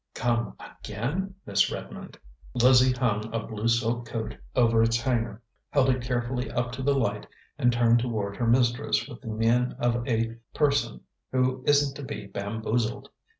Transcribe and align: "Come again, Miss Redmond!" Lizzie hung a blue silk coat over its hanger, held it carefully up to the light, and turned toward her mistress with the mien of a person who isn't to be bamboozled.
"Come 0.15 0.55
again, 0.59 1.35
Miss 1.45 1.71
Redmond!" 1.71 2.17
Lizzie 2.55 2.91
hung 2.91 3.31
a 3.31 3.45
blue 3.45 3.67
silk 3.67 4.07
coat 4.07 4.35
over 4.55 4.81
its 4.81 4.97
hanger, 4.99 5.43
held 5.69 5.89
it 5.91 6.01
carefully 6.01 6.49
up 6.49 6.71
to 6.71 6.81
the 6.81 6.95
light, 6.95 7.27
and 7.59 7.71
turned 7.71 7.99
toward 7.99 8.35
her 8.37 8.47
mistress 8.47 9.07
with 9.07 9.21
the 9.21 9.27
mien 9.27 9.75
of 9.77 10.07
a 10.07 10.37
person 10.55 11.01
who 11.31 11.63
isn't 11.67 11.93
to 11.97 12.03
be 12.03 12.25
bamboozled. 12.25 13.09